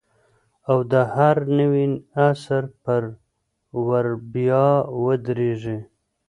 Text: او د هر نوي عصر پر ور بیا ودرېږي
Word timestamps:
او 0.69 0.77
د 0.91 0.93
هر 1.15 1.35
نوي 1.59 1.85
عصر 2.27 2.63
پر 2.83 3.03
ور 3.87 4.05
بیا 4.33 4.65
ودرېږي 5.03 5.79